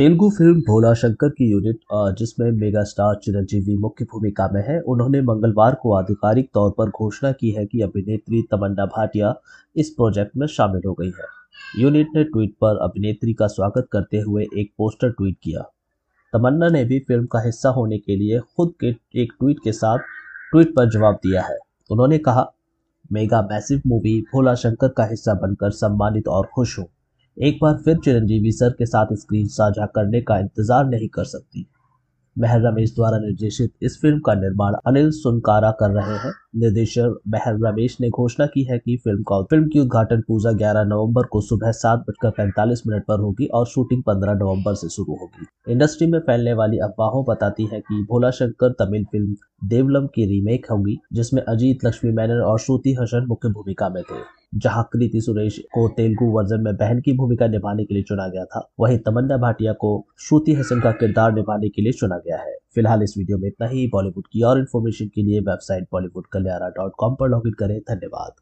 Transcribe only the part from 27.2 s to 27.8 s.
एक बार